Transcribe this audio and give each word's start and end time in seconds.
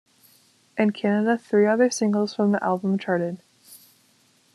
In 0.79 0.93
Canada, 0.93 1.37
three 1.37 1.67
other 1.67 1.91
singles 1.91 2.33
from 2.33 2.53
the 2.53 2.63
album 2.63 2.97
charted. 2.97 3.39